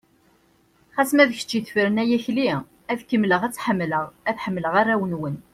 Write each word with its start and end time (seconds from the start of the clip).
Ɣas 0.95 1.11
ma 1.13 1.23
d 1.29 1.31
kečč 1.39 1.51
i 1.57 1.59
tefren 1.65 2.01
ay 2.01 2.11
Akli, 2.17 2.47
ad 2.91 2.99
kemmleɣ 3.09 3.41
ad 3.43 3.53
tt-ḥemmleɣ, 3.53 4.05
ad 4.29 4.37
ḥemmleɣ 4.43 4.73
arraw-nwen. 4.81 5.37